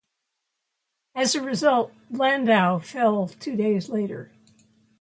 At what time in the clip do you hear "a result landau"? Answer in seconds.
1.35-2.79